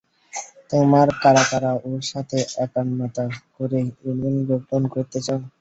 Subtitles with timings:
[0.69, 3.23] তোমার কারা কারা ওর সাথে একাত্মতা
[3.55, 5.39] করে ইউনিয়ন গঠন করতে চাও?